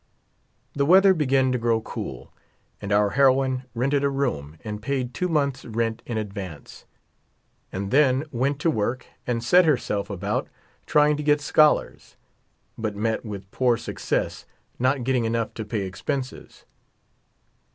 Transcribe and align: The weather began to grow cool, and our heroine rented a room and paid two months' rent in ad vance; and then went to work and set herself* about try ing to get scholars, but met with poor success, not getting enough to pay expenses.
The 0.73 0.87
weather 0.87 1.13
began 1.13 1.51
to 1.51 1.59
grow 1.59 1.79
cool, 1.79 2.33
and 2.81 2.91
our 2.91 3.11
heroine 3.11 3.65
rented 3.75 4.03
a 4.03 4.09
room 4.09 4.57
and 4.63 4.81
paid 4.81 5.13
two 5.13 5.29
months' 5.29 5.63
rent 5.63 6.01
in 6.07 6.17
ad 6.17 6.33
vance; 6.33 6.85
and 7.71 7.91
then 7.91 8.23
went 8.31 8.57
to 8.61 8.71
work 8.71 9.05
and 9.27 9.43
set 9.43 9.65
herself* 9.65 10.09
about 10.09 10.47
try 10.87 11.09
ing 11.11 11.17
to 11.17 11.23
get 11.23 11.39
scholars, 11.39 12.15
but 12.79 12.95
met 12.95 13.23
with 13.23 13.51
poor 13.51 13.77
success, 13.77 14.47
not 14.79 15.03
getting 15.03 15.25
enough 15.25 15.53
to 15.53 15.63
pay 15.63 15.81
expenses. 15.81 16.65